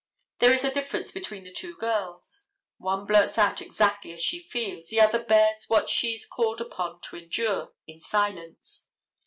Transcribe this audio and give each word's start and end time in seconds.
There 0.39 0.51
is 0.51 0.63
a 0.63 0.73
difference 0.73 1.11
between 1.11 1.43
the 1.43 1.51
two 1.53 1.75
girls. 1.75 2.45
One 2.79 3.05
blurts 3.05 3.37
out 3.37 3.61
exactly 3.61 4.11
as 4.13 4.19
she 4.19 4.39
feels, 4.39 4.89
the 4.89 4.99
other 4.99 5.23
bears 5.23 5.65
what 5.67 5.89
she 5.89 6.13
is 6.15 6.25
called 6.25 6.59
upon 6.59 7.01
to 7.01 7.17
endure 7.17 7.73
in 7.85 7.99
silence. 8.01 8.87